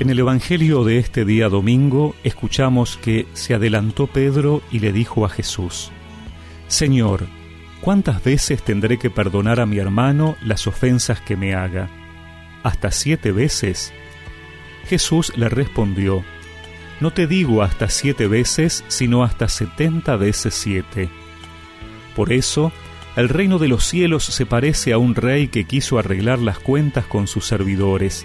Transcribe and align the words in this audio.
En 0.00 0.08
el 0.08 0.18
Evangelio 0.18 0.82
de 0.82 0.96
este 0.96 1.26
día 1.26 1.50
domingo 1.50 2.16
escuchamos 2.24 2.96
que 2.96 3.26
se 3.34 3.52
adelantó 3.52 4.06
Pedro 4.06 4.62
y 4.72 4.78
le 4.78 4.94
dijo 4.94 5.26
a 5.26 5.28
Jesús, 5.28 5.90
Señor, 6.68 7.26
¿cuántas 7.82 8.24
veces 8.24 8.62
tendré 8.62 8.98
que 8.98 9.10
perdonar 9.10 9.60
a 9.60 9.66
mi 9.66 9.76
hermano 9.76 10.36
las 10.42 10.66
ofensas 10.66 11.20
que 11.20 11.36
me 11.36 11.54
haga? 11.54 11.90
¿Hasta 12.62 12.90
siete 12.92 13.30
veces? 13.30 13.92
Jesús 14.86 15.34
le 15.36 15.50
respondió, 15.50 16.24
No 17.00 17.12
te 17.12 17.26
digo 17.26 17.62
hasta 17.62 17.90
siete 17.90 18.26
veces, 18.26 18.82
sino 18.88 19.22
hasta 19.22 19.48
setenta 19.48 20.16
veces 20.16 20.54
siete. 20.54 21.10
Por 22.16 22.32
eso, 22.32 22.72
el 23.16 23.28
reino 23.28 23.58
de 23.58 23.68
los 23.68 23.84
cielos 23.84 24.24
se 24.24 24.46
parece 24.46 24.94
a 24.94 24.98
un 24.98 25.14
rey 25.14 25.48
que 25.48 25.64
quiso 25.66 25.98
arreglar 25.98 26.38
las 26.38 26.58
cuentas 26.58 27.04
con 27.04 27.26
sus 27.26 27.44
servidores 27.44 28.24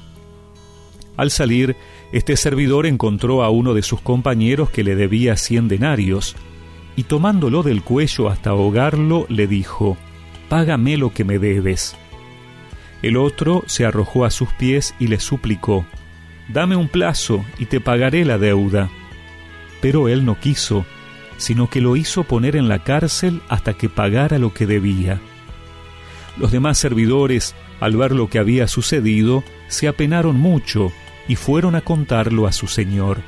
Al 1.17 1.31
salir, 1.31 1.75
este 2.11 2.37
servidor 2.37 2.85
encontró 2.85 3.43
a 3.43 3.49
uno 3.49 3.73
de 3.73 3.81
sus 3.81 4.01
compañeros 4.01 4.69
que 4.69 4.83
le 4.83 4.95
debía 4.95 5.35
cien 5.37 5.67
denarios, 5.67 6.35
y 6.95 7.03
tomándolo 7.03 7.63
del 7.63 7.83
cuello 7.83 8.29
hasta 8.29 8.51
ahogarlo, 8.51 9.25
le 9.29 9.47
dijo, 9.47 9.97
Págame 10.49 10.97
lo 10.97 11.13
que 11.13 11.23
me 11.23 11.39
debes. 11.39 11.95
El 13.01 13.17
otro 13.17 13.63
se 13.67 13.85
arrojó 13.85 14.25
a 14.25 14.29
sus 14.29 14.49
pies 14.53 14.93
y 14.99 15.07
le 15.07 15.19
suplicó, 15.19 15.85
Dame 16.49 16.75
un 16.75 16.89
plazo 16.89 17.43
y 17.57 17.65
te 17.65 17.79
pagaré 17.79 18.25
la 18.25 18.37
deuda. 18.37 18.89
Pero 19.81 20.09
él 20.09 20.25
no 20.25 20.39
quiso, 20.39 20.85
sino 21.37 21.69
que 21.69 21.81
lo 21.81 21.95
hizo 21.95 22.23
poner 22.23 22.55
en 22.55 22.67
la 22.67 22.83
cárcel 22.83 23.41
hasta 23.49 23.73
que 23.73 23.89
pagara 23.89 24.37
lo 24.37 24.53
que 24.53 24.65
debía. 24.67 25.19
Los 26.37 26.51
demás 26.51 26.77
servidores, 26.77 27.55
al 27.81 27.97
ver 27.97 28.13
lo 28.13 28.29
que 28.29 28.39
había 28.39 28.67
sucedido, 28.67 29.43
se 29.67 29.89
apenaron 29.89 30.39
mucho 30.39 30.93
y 31.27 31.35
fueron 31.35 31.75
a 31.75 31.81
contarlo 31.81 32.47
a 32.47 32.51
su 32.51 32.67
señor. 32.67 33.21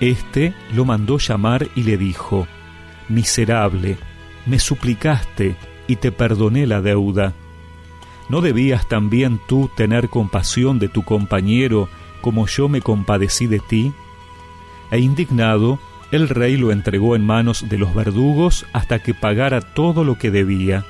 Este 0.00 0.54
lo 0.72 0.84
mandó 0.84 1.18
llamar 1.18 1.68
y 1.74 1.82
le 1.82 1.98
dijo, 1.98 2.46
Miserable, 3.08 3.98
me 4.46 4.60
suplicaste 4.60 5.56
y 5.88 5.96
te 5.96 6.12
perdoné 6.12 6.66
la 6.68 6.80
deuda. 6.80 7.34
¿No 8.28 8.42
debías 8.42 8.88
también 8.88 9.40
tú 9.48 9.68
tener 9.76 10.08
compasión 10.08 10.78
de 10.78 10.88
tu 10.88 11.02
compañero 11.02 11.88
como 12.20 12.46
yo 12.46 12.68
me 12.68 12.80
compadecí 12.80 13.46
de 13.46 13.58
ti? 13.58 13.92
E 14.92 15.00
indignado, 15.00 15.80
el 16.12 16.28
rey 16.28 16.56
lo 16.56 16.70
entregó 16.70 17.16
en 17.16 17.26
manos 17.26 17.68
de 17.68 17.76
los 17.76 17.92
verdugos 17.92 18.66
hasta 18.72 19.02
que 19.02 19.14
pagara 19.14 19.60
todo 19.60 20.04
lo 20.04 20.16
que 20.16 20.30
debía. 20.30 20.84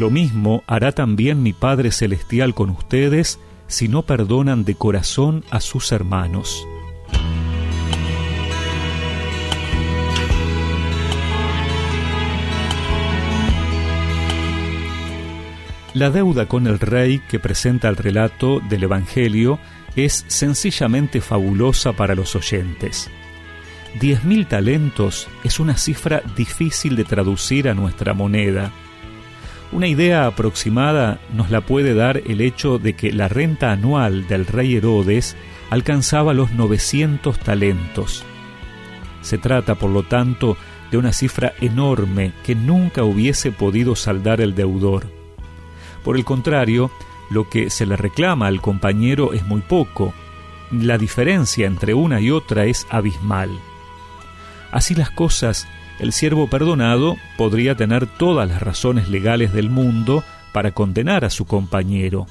Lo 0.00 0.08
mismo 0.08 0.64
hará 0.66 0.92
también 0.92 1.42
mi 1.42 1.52
Padre 1.52 1.90
Celestial 1.90 2.54
con 2.54 2.70
ustedes 2.70 3.38
si 3.66 3.86
no 3.86 4.00
perdonan 4.00 4.64
de 4.64 4.74
corazón 4.74 5.44
a 5.50 5.60
sus 5.60 5.92
hermanos. 5.92 6.66
La 15.92 16.08
deuda 16.08 16.46
con 16.46 16.66
el 16.66 16.80
rey 16.80 17.18
que 17.28 17.38
presenta 17.38 17.90
el 17.90 17.96
relato 17.96 18.60
del 18.70 18.84
Evangelio 18.84 19.58
es 19.96 20.24
sencillamente 20.28 21.20
fabulosa 21.20 21.92
para 21.92 22.14
los 22.14 22.34
oyentes. 22.34 23.10
Diez 24.00 24.24
mil 24.24 24.46
talentos 24.46 25.28
es 25.44 25.60
una 25.60 25.76
cifra 25.76 26.22
difícil 26.38 26.96
de 26.96 27.04
traducir 27.04 27.68
a 27.68 27.74
nuestra 27.74 28.14
moneda 28.14 28.72
una 29.72 29.86
idea 29.86 30.26
aproximada 30.26 31.20
nos 31.32 31.50
la 31.50 31.60
puede 31.60 31.94
dar 31.94 32.22
el 32.26 32.40
hecho 32.40 32.78
de 32.78 32.94
que 32.94 33.12
la 33.12 33.28
renta 33.28 33.70
anual 33.70 34.26
del 34.26 34.46
rey 34.46 34.76
Herodes 34.76 35.36
alcanzaba 35.70 36.34
los 36.34 36.50
900 36.52 37.38
talentos. 37.38 38.24
Se 39.22 39.38
trata, 39.38 39.76
por 39.76 39.90
lo 39.90 40.02
tanto, 40.02 40.56
de 40.90 40.98
una 40.98 41.12
cifra 41.12 41.52
enorme 41.60 42.32
que 42.44 42.54
nunca 42.54 43.04
hubiese 43.04 43.52
podido 43.52 43.94
saldar 43.94 44.40
el 44.40 44.54
deudor. 44.54 45.06
Por 46.02 46.16
el 46.16 46.24
contrario, 46.24 46.90
lo 47.30 47.48
que 47.48 47.70
se 47.70 47.86
le 47.86 47.96
reclama 47.96 48.48
al 48.48 48.60
compañero 48.60 49.32
es 49.32 49.46
muy 49.46 49.60
poco. 49.60 50.12
La 50.72 50.98
diferencia 50.98 51.66
entre 51.66 51.94
una 51.94 52.20
y 52.20 52.30
otra 52.30 52.64
es 52.64 52.86
abismal. 52.90 53.50
Así 54.72 54.94
las 54.94 55.10
cosas, 55.10 55.68
el 56.00 56.12
siervo 56.12 56.48
perdonado 56.48 57.16
podría 57.36 57.76
tener 57.76 58.06
todas 58.06 58.48
las 58.48 58.62
razones 58.62 59.08
legales 59.08 59.52
del 59.52 59.68
mundo 59.68 60.24
para 60.52 60.72
condenar 60.72 61.24
a 61.24 61.30
su 61.30 61.44
compañero, 61.44 62.26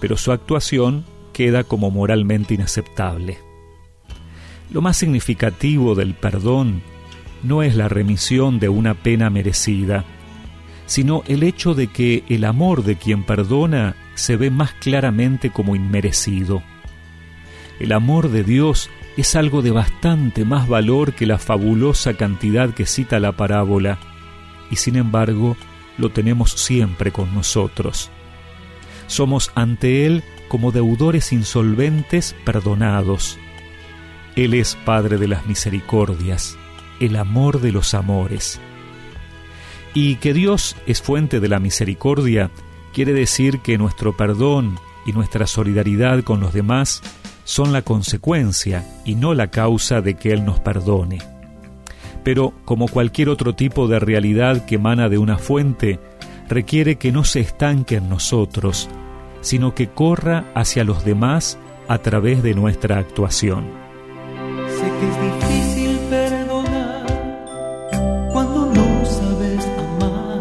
pero 0.00 0.16
su 0.16 0.32
actuación 0.32 1.04
queda 1.34 1.62
como 1.62 1.90
moralmente 1.90 2.54
inaceptable. 2.54 3.38
Lo 4.72 4.80
más 4.80 4.96
significativo 4.96 5.94
del 5.94 6.14
perdón 6.14 6.82
no 7.42 7.62
es 7.62 7.76
la 7.76 7.88
remisión 7.88 8.58
de 8.58 8.70
una 8.70 8.94
pena 8.94 9.28
merecida, 9.28 10.04
sino 10.86 11.22
el 11.28 11.42
hecho 11.42 11.74
de 11.74 11.88
que 11.88 12.24
el 12.28 12.44
amor 12.44 12.82
de 12.82 12.96
quien 12.96 13.24
perdona 13.24 13.94
se 14.14 14.36
ve 14.36 14.50
más 14.50 14.72
claramente 14.72 15.50
como 15.50 15.76
inmerecido. 15.76 16.62
El 17.78 17.92
amor 17.92 18.30
de 18.30 18.42
Dios 18.42 18.90
es 19.20 19.36
algo 19.36 19.60
de 19.60 19.70
bastante 19.70 20.46
más 20.46 20.66
valor 20.66 21.12
que 21.12 21.26
la 21.26 21.38
fabulosa 21.38 22.14
cantidad 22.14 22.72
que 22.72 22.86
cita 22.86 23.20
la 23.20 23.32
parábola, 23.32 23.98
y 24.70 24.76
sin 24.76 24.96
embargo 24.96 25.58
lo 25.98 26.10
tenemos 26.10 26.52
siempre 26.52 27.12
con 27.12 27.34
nosotros. 27.34 28.10
Somos 29.08 29.52
ante 29.54 30.06
Él 30.06 30.24
como 30.48 30.72
deudores 30.72 31.32
insolventes 31.32 32.34
perdonados. 32.46 33.38
Él 34.36 34.54
es 34.54 34.76
Padre 34.86 35.18
de 35.18 35.28
las 35.28 35.44
misericordias, 35.44 36.56
el 36.98 37.16
amor 37.16 37.60
de 37.60 37.72
los 37.72 37.92
amores. 37.92 38.58
Y 39.92 40.16
que 40.16 40.32
Dios 40.32 40.76
es 40.86 41.02
fuente 41.02 41.40
de 41.40 41.48
la 41.48 41.58
misericordia 41.58 42.50
quiere 42.94 43.12
decir 43.12 43.60
que 43.60 43.76
nuestro 43.76 44.16
perdón 44.16 44.78
y 45.04 45.12
nuestra 45.12 45.46
solidaridad 45.46 46.22
con 46.24 46.40
los 46.40 46.54
demás 46.54 47.02
son 47.50 47.72
la 47.72 47.82
consecuencia 47.82 48.84
y 49.04 49.16
no 49.16 49.34
la 49.34 49.48
causa 49.48 50.00
de 50.00 50.14
que 50.14 50.32
Él 50.32 50.44
nos 50.44 50.60
perdone. 50.60 51.18
Pero, 52.22 52.54
como 52.64 52.86
cualquier 52.86 53.28
otro 53.28 53.56
tipo 53.56 53.88
de 53.88 53.98
realidad 53.98 54.64
que 54.66 54.76
emana 54.76 55.08
de 55.08 55.18
una 55.18 55.36
fuente, 55.36 55.98
requiere 56.48 56.94
que 56.94 57.10
no 57.10 57.24
se 57.24 57.40
estanque 57.40 57.96
en 57.96 58.08
nosotros, 58.08 58.88
sino 59.40 59.74
que 59.74 59.88
corra 59.88 60.44
hacia 60.54 60.84
los 60.84 61.04
demás 61.04 61.58
a 61.88 61.98
través 61.98 62.40
de 62.44 62.54
nuestra 62.54 62.98
actuación. 62.98 63.64
Sé 64.68 64.84
que 64.84 65.08
es 65.08 65.42
difícil 65.42 65.98
perdonar 66.08 67.04
cuando 68.32 68.66
no 68.66 69.04
sabes 69.04 69.66
amar. 69.98 70.40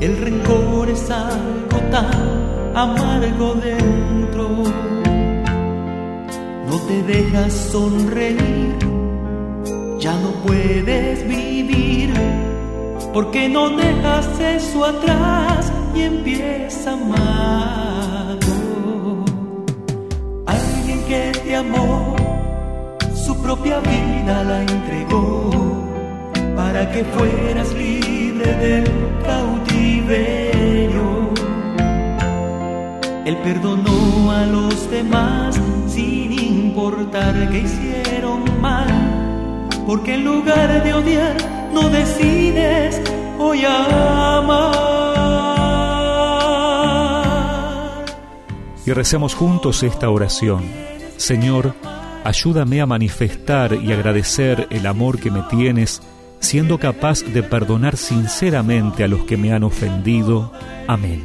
El 0.00 0.18
rencor 0.18 0.90
es 0.90 1.08
algo 1.12 1.78
tan 1.92 2.74
amargo 2.74 3.54
dentro 3.54 5.05
te 6.86 7.02
dejas 7.02 7.52
sonreír, 7.52 8.76
ya 9.98 10.12
no 10.20 10.30
puedes 10.46 11.26
vivir, 11.26 12.12
porque 13.12 13.48
no 13.48 13.70
dejas 13.70 14.28
eso 14.40 14.84
atrás 14.84 15.72
y 15.94 16.02
empieza 16.02 16.92
amar. 16.92 18.38
Alguien 20.46 21.00
que 21.08 21.32
te 21.44 21.56
amó, 21.56 22.14
su 23.14 23.36
propia 23.42 23.80
vida 23.80 24.44
la 24.44 24.62
entregó 24.62 25.50
para 26.54 26.90
que 26.92 27.04
fueras 27.04 27.72
libre 27.74 28.54
del 28.54 28.84
cautiverio. 29.24 31.06
Él 33.24 33.36
perdonó 33.38 34.30
a 34.30 34.46
los 34.46 34.88
demás 34.88 35.60
sin 35.88 36.35
que 37.50 37.58
hicieron 37.58 38.44
mal, 38.60 38.86
porque 39.86 40.14
en 40.14 40.24
lugar 40.24 40.84
de 40.84 40.92
odiar 40.92 41.36
no 41.72 41.88
decides 41.88 43.00
hoy 43.38 43.64
amar. 43.64 44.74
Y 48.84 48.92
recemos 48.92 49.34
juntos 49.34 49.82
esta 49.82 50.10
oración. 50.10 50.64
Señor, 51.16 51.74
Ayúdame 52.26 52.80
a 52.80 52.86
manifestar 52.86 53.72
y 53.80 53.92
agradecer 53.92 54.66
el 54.70 54.84
amor 54.88 55.20
que 55.20 55.30
me 55.30 55.42
tienes, 55.42 56.02
siendo 56.40 56.76
capaz 56.76 57.22
de 57.22 57.44
perdonar 57.44 57.96
sinceramente 57.96 59.04
a 59.04 59.06
los 59.06 59.24
que 59.26 59.36
me 59.36 59.52
han 59.52 59.62
ofendido. 59.62 60.50
Amén. 60.88 61.24